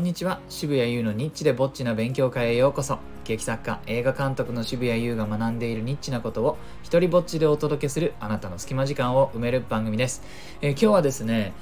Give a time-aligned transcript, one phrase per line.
[0.00, 0.40] んにちは。
[0.48, 2.98] 渋谷優のニッチでぼっちな勉強会へようこそ。
[3.24, 10.22] 劇作家映画監督の渋谷優が学んでいるニッチなことを一人ぼっちでお届けするあなたの隙間時間を埋める番組です、
[10.62, 11.52] えー、今日はですね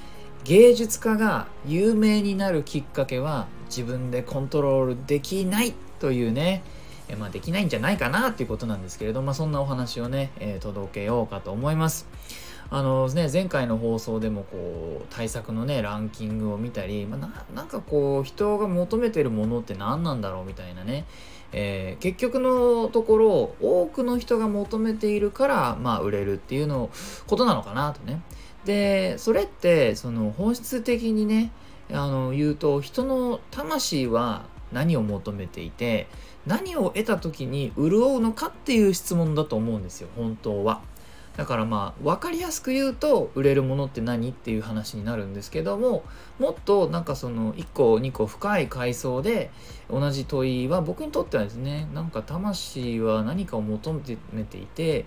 [0.44, 6.62] 芸術家が有名になるきっかけは自分でコントロールできないというね
[7.08, 12.06] えまあ、できないんじゃないかなっていうことなんですけれど、まあ、そんなお話をね、えー、届けようかと思います。
[12.70, 21.06] あのね、前回の放送でもこう対策のねランキングを見たり、まあ、なんかこう人が求めてるものって何なんだろうみたいなね、
[21.52, 26.90] えー、結局のところ多くの人が求めているから、まあ、売れるっていうの
[27.26, 28.20] ことなのかなとね
[28.66, 31.52] でそれってその本質的にね
[31.90, 36.06] あの言うと人の魂は何を求めていて
[36.46, 40.80] 何を得た時に潤うのかっていう質問だと思うんですよ本当は。
[41.38, 46.02] だからまあ分かりやすく言うと売れるものって何っていう話になるんですけども
[46.40, 49.52] もっとなんかその1個2個深い階層で
[49.88, 55.06] 同じ問いは僕にとってはですねなんか魂は何かを求めていて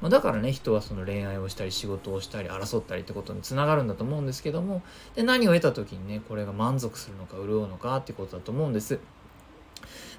[0.00, 4.82] まあだからね人はその恋愛をしたり仕事をしたり争ったりってことにつながるんだと思うんですけども
[5.14, 8.98] で何を得た時にねこれが満足するのか潤うのかってことだと思うんです。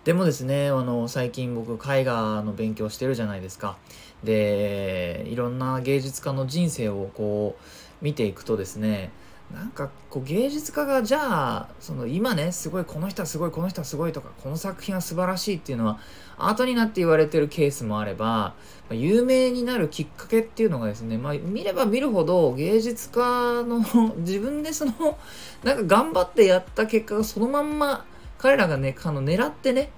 [0.04, 3.78] でもですね、あの、最近僕、絵画の勉強してるじゃないですか。
[4.24, 7.64] で、いろんな芸術家の人生をこう、
[8.02, 9.12] 見ていくとですね、
[9.54, 16.00] なんかこう芸術家がじゃあその今ねすごいこの人はすごいこの人はすごいとかこの作品は素晴らしいっていうのは
[16.38, 18.56] 後になって言われてるケースもあれば、
[18.90, 23.80] ま、有名になるきっかけっていうのがですね、まあ、見れば見るほど芸術家の
[24.20, 25.18] 自分でその
[25.64, 28.06] なんか頑張ってやった結果がそのまんま
[28.38, 29.92] 彼らがねあの狙ってね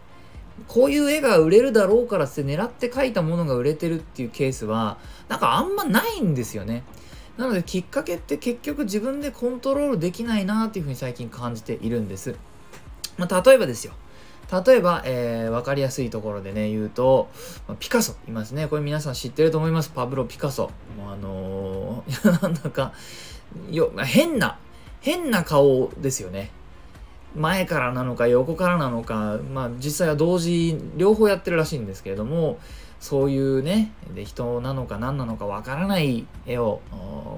[0.68, 6.84] こういう絵が売れるだろうからって狙って描いたものが売れてるっていうケースはなんかあんまないんですよね。
[7.40, 12.36] なのできっかけって結局自分でコントロールできないなっていうふうに最近感じているんです。
[13.18, 13.94] まあ、例えばですよ。
[14.66, 17.30] 例えば、えー、分かりやすいところでね、言うと、
[17.66, 18.68] まあ、ピカソいますね。
[18.68, 19.90] これ皆さん知ってると思います。
[19.90, 20.70] パブロ・ピカソ。
[20.98, 22.92] もうあのー、 なんだか、
[23.72, 24.60] よ、変な、
[25.00, 26.52] 変な顔ですよね。
[27.38, 32.60] 前からなのか横からなのか、まあ実際は同時、両方やってるらしいんですけれども、
[33.00, 36.82] そういうね、で人なのか何なのかわからない絵を、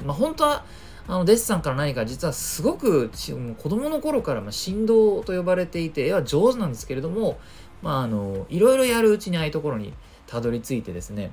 [0.06, 0.66] まあ本当は、
[1.08, 3.10] あのデッサンから何か実はすごく
[3.58, 7.40] 子供の頃からま振動と呼ばれていて絵は上手なんですけれども、
[7.82, 9.94] まああの、いろいろやるうちにああいうところに
[10.28, 11.32] たどり着いてですね、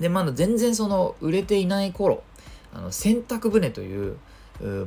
[0.00, 2.22] で、まだ全然その売れていない頃、
[2.74, 4.16] あの洗濯船という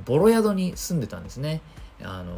[0.06, 1.62] ボロ宿に住んでたんですね。
[2.02, 2.34] あの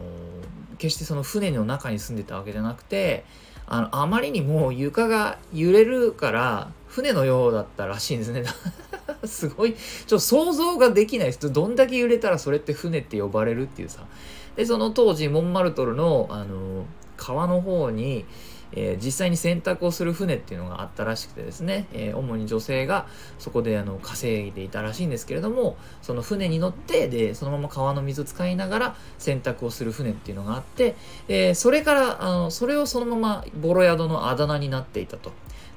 [0.79, 3.25] 決してその船の中に住んでたわけじゃなくて
[3.73, 8.43] あのあまりにも床が揺れるから船のようだったらしいんですね。
[9.23, 11.53] すごいちょっと想像ができないです。
[11.53, 14.01] どんだけ揺れたらそれって船って呼ばれるっていうさ。
[14.57, 16.83] でその当時モンマルトルのあの
[17.15, 18.25] 川の方に
[18.73, 23.07] えー、実際に選択をする船っていうのがあったらしくてですね、えー、主に女性が
[23.39, 30.95] そこであの稼いでいたらしいんですけれどもその船に乗ってでそのまま川の水を使いながら洗濯をする船っていうのがあって、
[31.27, 35.31] えー、それからあのそれをそのままボロ宿のあだ名になっていたと。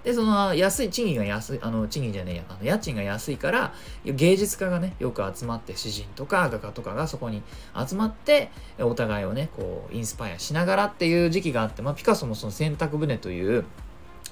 [0.04, 3.72] で、その安い、賃金が安い、あの、賃金じゃねえや、あの家賃が安いから、
[4.04, 7.42] 芸術家がね、よく集まって、詩人とか画家とかがそこに
[7.74, 13.64] 集まって、お互いをね、こう、インスパイアしながらっていう時期があって、まあ、ピカソもその洗濯船という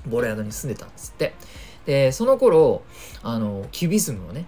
[0.06, 1.34] ボロ宿に住んでたんですって。
[1.86, 2.82] で、その頃、
[3.22, 4.44] あの、キュビズムをね、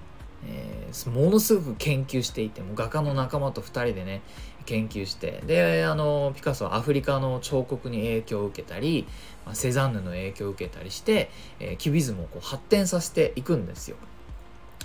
[0.46, 4.22] えー、ものすごく研究していて、もう画家の仲間と2人でね、
[4.66, 9.06] 研究してであのピカソはアフリカの彫刻に影響を受けたり、
[9.46, 11.30] ま、セザンヌの影響を受けたりして、
[11.60, 13.96] えー、キュビズムをこう発展させていくんですよ。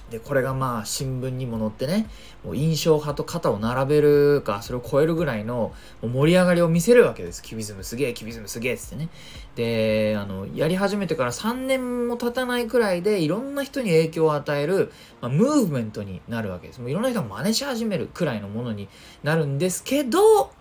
[0.09, 2.07] で、これがまあ新聞にも載ってね、
[2.43, 7.41] もう印象派と肩を並べるか、それを超えるぐらいの盛り上がりを見せるわけです。
[7.43, 9.09] キュビズムすげえ、キュビズムすげえっつってね。
[9.55, 16.81] で、あの、やり始めてから3年も経たないくらいで、いろんな人に影響を与える、まあ、ムーブメントになるわけです。
[16.81, 18.87] もういろんな人が真似し始めるくらいのものに
[19.23, 20.51] なるんですけど、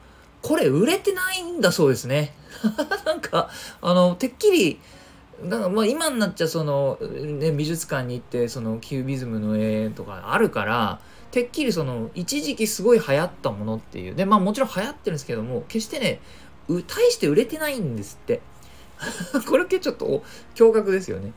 [0.42, 2.34] これ売れてないんだそうですね。
[3.04, 4.80] なんか、あの、てっきり、
[5.44, 11.00] だからまあ今になっちゃその、ね、美術館に行ってそのキュービズムの絵とかあるから
[11.30, 14.14] てっきりその一時期すごい流行ったものっていう。
[14.14, 16.20] でまあもちろん流行ってるんですけども決してね
[16.68, 18.40] 大して売れてないんですって。
[19.48, 21.32] これ結構ちょっと驚愕ですよね。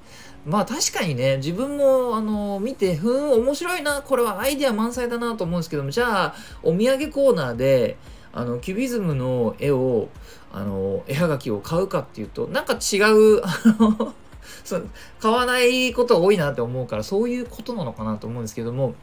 [0.45, 7.97] まあ確かにね自分もあの見てふん面白いなこれはアイデア満載だなと思うんですけどもじゃあお土産コーナーで
[8.33, 10.07] あのキュビズムの絵を
[10.53, 13.47] あの絵はがきを買うかっていうとなんか違うあ
[13.79, 14.13] の
[14.63, 14.79] そ
[15.19, 18.95] 買わないことが多いなって思うからそういうことなのかなと思うんですけども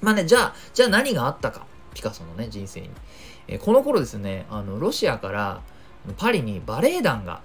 [0.00, 2.90] まあねじゃあじゃあ何があったかピカソのね人生に、
[3.48, 5.60] えー、この頃ですねあのロシアから
[6.16, 7.42] パリにバレエ団が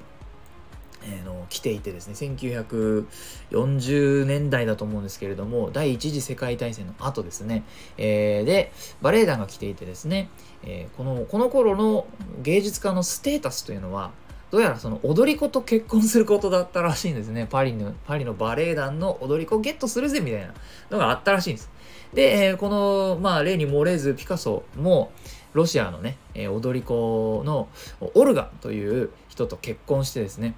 [1.08, 7.64] え、の来ていてですね1940年代だと思うんですけれども第一次世界大戦の後ですね、
[7.98, 8.72] えー、で
[9.02, 10.30] バレエ団が来ていてですね、
[10.64, 12.08] えー、このこの頃の
[12.42, 14.12] 芸術家のステータスというのは
[14.52, 17.48] どうやらその踊り子と結婚することだったらしいんですね。
[17.50, 20.54] パリのパリのバレエ団の踊り子ゲットするぜみたいな
[20.92, 21.70] のがあったらしいんです。
[22.14, 25.12] で、えー、この、まあ、例に漏れずピカソも
[25.54, 27.70] ロシアのね、え踊り子の
[28.14, 30.56] オルガという人と結婚してですね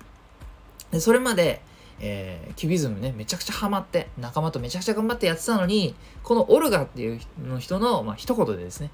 [0.92, 1.62] でそれまで、
[2.00, 8.92] えー、キュビズムねめちゃくちゃハマって仲間とめちゃくちゃ頑張ってやってたのにこのオルガっていうの人の、まあ、一言でですね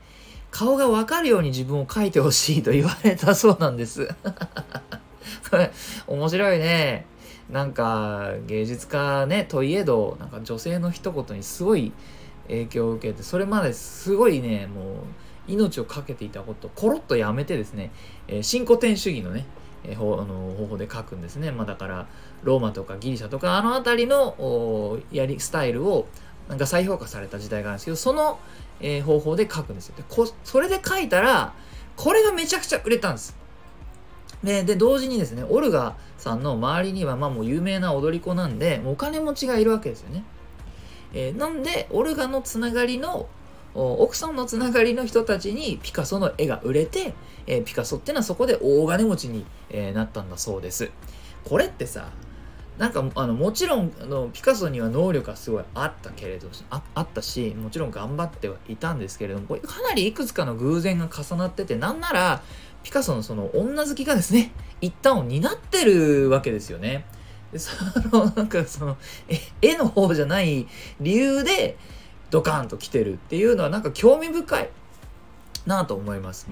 [0.53, 4.07] 顔が分かるように自分を描いてほしいと言われたそうなんです。
[5.49, 5.71] これ
[6.05, 7.07] 面白いね。
[7.49, 11.91] なんか芸術家ねといえどなんか女性の一言にすごい
[12.47, 14.95] 影響を受けてそれまですごいねもう
[15.47, 17.91] 命を懸けていたことをコロッとやめてですね、
[18.27, 19.45] えー、新古典主義のね
[19.83, 21.51] えー、あの方法で書くんですね。
[21.51, 22.07] まあ、だから
[22.43, 26.07] ローマとかギリシャとかあの辺りのやりスタイルを
[26.49, 28.39] なんか再評価された時代があるんですけどその、
[28.79, 30.27] えー、方法で書くんですよでこ。
[30.43, 31.53] それで書いたら
[31.95, 33.37] これがめちゃくちゃ売れたんです。
[34.43, 40.23] でで同時にですねオルガさんの周りにはまあもう有名な踊り子なんでお金持ちがいるわけですよね。
[41.13, 43.27] えー、なんでオルガのつながりの
[43.75, 47.13] 奥さんのつながりの人たちにピカソの絵が売れて、
[47.47, 50.91] えー、ピカソっていうのはそこで大金持ちに、えー、なったんだそうです。
[51.43, 52.09] これってさ、
[52.77, 62.41] なんかあのもちろんあのピカソには能力がすごいあったけれどああったしもちろん頑張ってはいたんですけれどもこれかなりいくつかの偶然が重なっててなんなら
[62.81, 67.05] ピカソのその女好きがですね一旦を担ってるわけですよね。
[67.55, 67.71] そ
[68.17, 68.97] のなんかその
[69.61, 70.67] 絵の方じゃない
[70.99, 71.77] 理由で
[72.33, 74.69] ドカンと来てるっていうのはなんか興味深い
[75.67, 76.47] なと思います。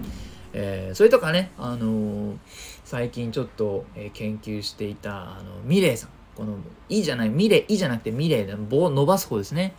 [0.54, 2.38] えー、それとかね、あのー、
[2.86, 6.58] 最近ちょっと、えー、研究していたあのミレイさんこの
[6.88, 9.74] 「い」じゃないミレイじゃなくてミレイで棒を伸ばす方ですね、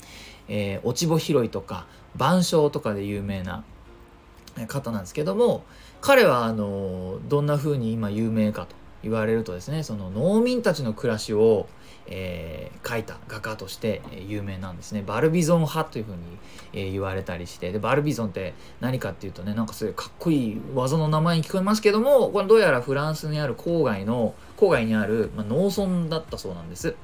[0.49, 3.63] えー、落ち穂拾いとか板書とかで有名な
[4.67, 5.63] 方なんですけども
[6.01, 11.69] 彼はあのどんな風に今有名かと言われるとですねその農民たちの暮らしを
[12.07, 15.03] えー、描いた画家として有名なんですね。
[15.07, 16.19] バルビゾン派というふうに、
[16.73, 17.73] えー、言われたりして。
[17.73, 26.95] でバルビゾンって何かっていうとねなんかすごいうかっこいい技の名前に聞こえますけどもこれどうやらフランスにある郊外の郊外にある、まあ、農村だったそうなんです。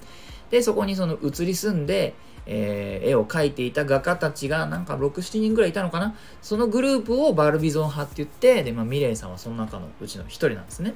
[0.50, 2.14] でそこにその移り住んで
[2.50, 6.14] えー、絵を描いていた画家たちがなんか67人ぐらいいたのかな？
[6.40, 10.94] そのグループをバルビゾン派って言ってで、まあ、ミレイさんはその中のうちの一人なんですね。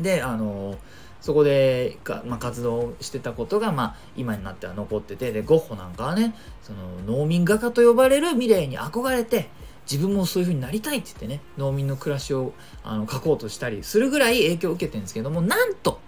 [0.00, 0.76] であのー
[1.20, 9.48] そこでか、まあ、活動してたことが、まあ、今になっては残っててでゴッホなんかはねその農民画家と呼ばれるミレーに憧れて
[9.90, 12.52] 自分もそういう風になりたいって言ってね農民の暮らしを
[12.84, 16.00] あの描こうとしたりするぐらい影響を受けてるんですけどもなんと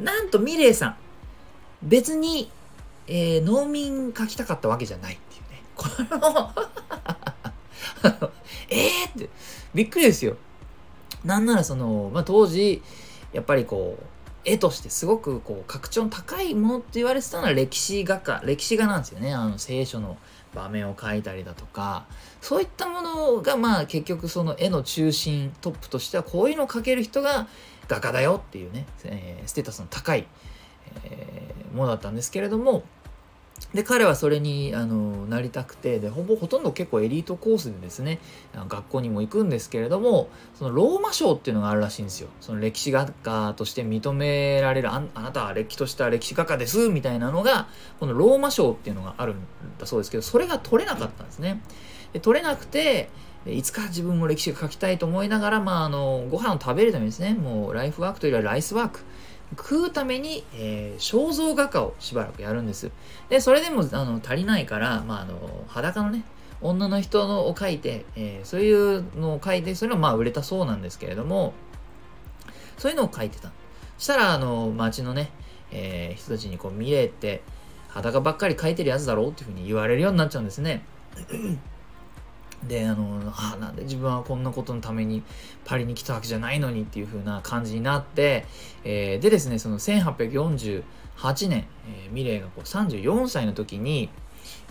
[0.00, 0.96] なんとミレーさん
[1.82, 2.50] 別に、
[3.06, 5.62] えー、農民描きたかったわけじゃないっていうね。
[5.76, 6.52] この
[8.70, 9.28] えーって
[9.74, 10.36] びっくりですよ。
[11.24, 12.82] なんならその、まあ、当時
[13.32, 14.04] やっぱりこう
[14.48, 19.34] 絵としてすごくこう格調の高いものって言われてたのは歴史画家歴史画なんですよね。
[19.34, 20.16] あの聖書の
[20.54, 22.06] 場面を描いたりだとか。
[22.40, 27.48] そういったものがまあ結局その絵の中心トップとしてはこういうのを描ける人が
[27.88, 30.26] 画家だよっていうね、えー、ステータスの高い、
[31.04, 32.84] えー、ものだったんですけれども
[33.74, 38.18] で彼はそれにあのなりたくてでほぼほとんど結構エリートコースでですね
[38.54, 42.28] 学校にも行くんですけれどもそのローマ賞っていうのがあるらしいんですよ。
[42.40, 47.68] その歴史学科として認められるあなたは歴史とした歴史画家ですみたいなのが
[48.00, 49.36] このローマ賞っていうのがあるん
[49.78, 51.62] だそうですけどそれが取れなかったんですね。
[52.14, 53.10] で取れなくて
[53.46, 59.00] いつか自分も歴史が書きたいと思いながら、まあ、あのご飯を食べるためにですねもうライフワークというよりはライスワーク
[59.56, 62.90] 食うために、えー、肖像画家をしばらくやるんです。
[63.28, 66.24] で、それでもあの足りないから、まあ、あの裸のね、
[66.60, 71.54] 女の人のを描いて、えー、そういうのを描いて、それはまあ売れたそうなんですけれども、
[72.76, 73.52] そういうのを描いてた。
[73.98, 75.30] したら、あの、街のね、
[75.70, 77.42] えー、人たちにこう見れて、
[77.88, 80.84] 裸ばっかり描いてるやつだろうっていうふうに言われるようになっちゃうんですね。
[82.66, 85.22] であのあなんで自分はこんなことのために
[85.64, 88.46] パリに来たわけじゃないのにっていう風な感じになって、
[88.84, 90.82] えー、でですねその1848
[91.48, 94.10] 年、えー、ミレーがこう34歳の時に、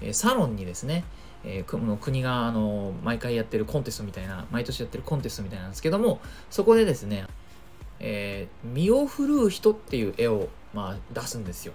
[0.02, 1.04] えー、サロンにですね
[1.44, 7.26] えー、国があの毎回やってるコンテストみたいな毎年やってるコンテストみたいなんですけどもそこでですね
[8.02, 11.74] 「え、身を振るう人」っていう絵を、まあ、出すんですよ。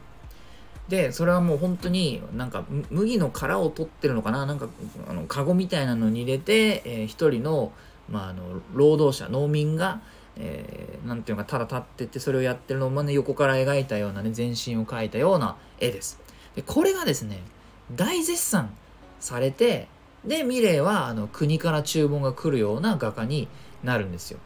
[0.89, 4.47] でそれはもう本当になんか麦の殻を取ってるのかな？
[4.47, 4.69] なんか
[5.09, 7.73] あのカゴみたいなのに入れて、えー、一人の,、
[8.11, 10.01] まあ、あの労働者農民が
[10.35, 16.19] えー、ていうかただ立っててそれをやってるのを、ね、横から描いたようなね全身を描いたような絵です。
[16.57, 17.43] でこれがですね
[17.95, 18.71] 大絶賛
[19.21, 19.89] されて
[20.25, 23.47] でミレーはあの国から注文が来るような画家に
[23.85, 24.39] なるんですよ。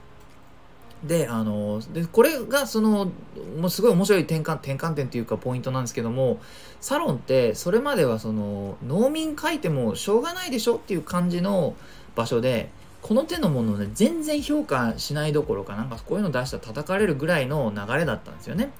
[1.04, 3.10] であのでこれがその
[3.58, 6.40] もうすごい面白い転換転換点というかポイントなんですけども
[6.80, 11.74] サロンってそれまではその農民書いてもしょうがないでしょっていう感じの
[12.14, 12.70] 場所で
[13.02, 18.70] この手のものをね全然評価しないどころかなんかこういうの出したら叩かれるぐらいの流れだったんですよね。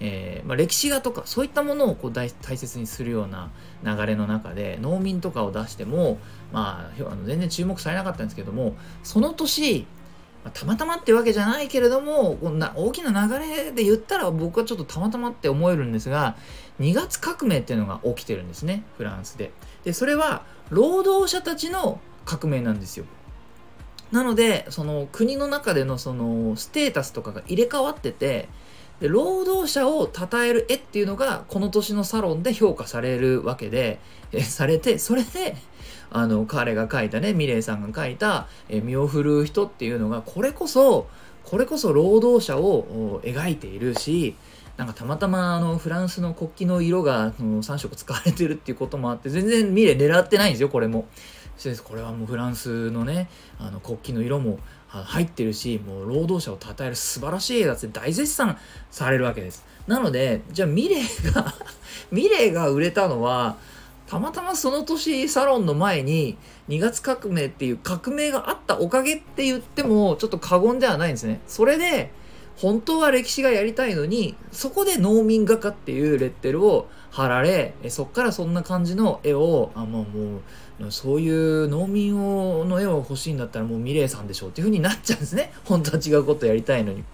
[0.00, 3.50] えー、まあ、歴史画とかそういったものをこう大切にするような
[3.82, 6.18] 流れの中で農民とかを出しても、
[6.52, 9.86] まあ、あの全然注目されなかったんですけどもその年、
[10.44, 16.36] まあ、たまたまってわけじゃないけれどもこんな大きな流れで言ったら僕はちょっとたまたまって思えるんですが
[16.80, 19.52] 2月革命っていうのが起きてるんですねフランスで。
[19.84, 23.06] でそれは労働者たちの革命なんですよ。
[24.12, 28.48] なのでその国の中でのそのステータスとかが入れ替わってて
[29.00, 34.00] で労働者を称える絵っていうのがこの年のサロンで評価されるわけで
[34.32, 35.56] えされてそれで
[36.10, 41.06] あの彼が描いたねミレイさんが描いたえ身を振るう人っていうのがこれこそ
[41.44, 44.34] これこそ労働者を描いているし
[44.76, 51.06] なんかたまたまあのフランスの国旗の色がの3色使われてるっていうこともあって全然ミレ狙ってないんですよこれも。
[51.84, 53.28] これはもうフランスのね
[53.58, 58.56] あの国旗の色も入ってるしもう労働者を称える素晴らしい映画って大絶賛
[58.90, 59.64] されるわけです。
[59.86, 61.54] なのでじゃあミレーが
[62.10, 63.56] ミレーが売れたのは
[64.06, 71.40] たまたまその年サロンの前に2月革命っていう革命があったおかげって言ってもちょっと過言ではないんですね。
[71.46, 72.10] それで
[72.60, 80.38] 本当は歴史がやりたいのにそこで農民画家っていうレッテルを貼られそっからそんな感じの絵をあもうも
[80.86, 87.04] うそういう農民をの絵を欲しいんだったらもうミレイさんでしょうっていう風になっちゃうんですね 本当は違うことやりたいのに。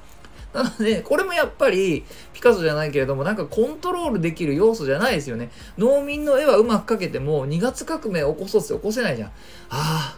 [0.54, 5.50] なので、これもやっぱり、ピカソじゃないけれども、なんかコントロールできる要素じゃないですよね。
[5.78, 9.28] 農民の絵はうまく描けても、2月革命起こそうって起こせないじゃん。
[9.30, 9.32] あ
[9.70, 10.16] あ、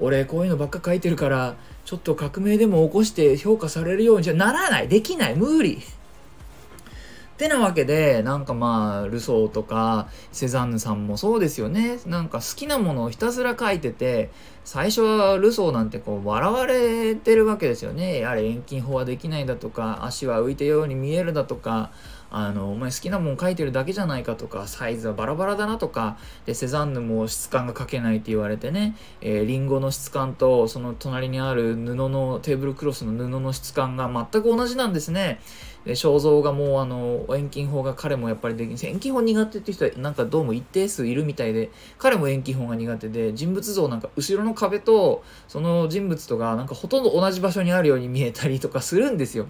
[0.00, 1.54] 俺こういうのばっか描いてるから、
[1.86, 4.88] ちょっと革命でも起こして評価されるようにじゃならない。
[4.88, 5.36] できない。
[5.36, 5.76] 無理。
[5.76, 12.00] ってなわけで、なんかまあ、ルソーとか、セザンヌさんもそうですよね。
[12.04, 14.30] なんか好きなものをひたすら書いてて、
[14.64, 18.18] 最初はルソーなんてこう、笑われてるわけですよね。
[18.18, 21.92] やれ遠近法はできないだとか、足は浮いてるように見えるだとか、
[22.30, 35.40] あの、お前好きなもん書いてるだけじゃないかとか、サイズはバラバラだなとか、で、セザンヌも質感が書けないって言われてね、えー、リンゴの質感と、その隣にある布の、テーブルクロスの布の質感が全く同じなんですね。
[35.86, 49.46] で肖像がもうあの遠近法が彼もやっぱりでき遠近法苦手って人はなんかどうも一定数いるみたいで彼も遠近法が苦手で人物像なんか後ろの壁とその人物とかなんかほとんど同じ場所にあるように見えたりとかするんですよ。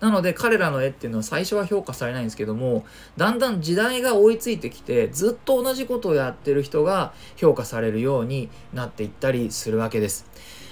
[0.00, 2.84] なので彼らの絵っていうのは最初は評価されないんですけども
[3.16, 10.26] だんだん時代が追いついてきてずっと同じことをやってる人が評価されるようになっていったりするわけです。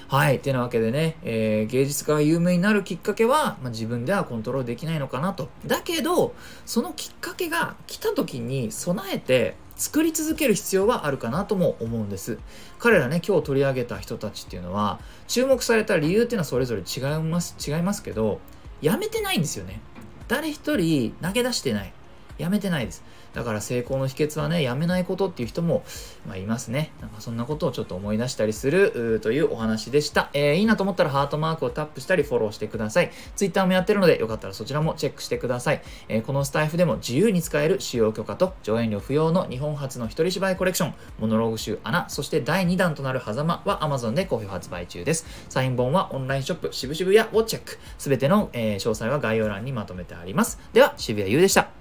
[0.06, 0.38] はい。
[0.38, 5.48] てなわけでね、えー、芸術家が有名になるきっかけは、まあ、自分ではコントロールできないのかなと。
[5.66, 6.34] だけど、
[6.66, 12.38] そのきっかけが来た時に備えて、作り続ける必要はあるかなとも思うんです。
[12.78, 18.40] 彼らね、今日取り上げた人たちっていうのは、注目された理由っていうのはそれぞれ違います、違いますけど、
[18.84, 19.80] やめてないんですよね。
[20.28, 21.92] 誰一人投げ出してない。
[22.36, 23.02] やめてないです。
[23.34, 25.84] だから成功の秘訣はね、やめないことっていう人も、
[26.26, 26.92] まあ、いますね。
[27.00, 30.30] なんかそんなことをちょっと思い出したりするというお話でした。
[30.32, 33.10] えー、いいなと思ったらハートマークをタップしたりフォローしてください。
[33.36, 35.82] Twitter もやってるので、よかったらそちらもチェックしてください。
[36.08, 45.26] えー、このスタイフでも自由に使える使用許可と上演料不要の日本初の一人芝居コレクション、モノローグ集穴、そして第2弾となる狭間は Amazon で好評発売中です。
[45.48, 47.78] サイン本はオンラインショップ渋々屋をチェック。
[47.98, 50.60] すべての、えー、詳細は概要欄にまとめてあります。
[50.72, 51.73] では、渋谷優でした。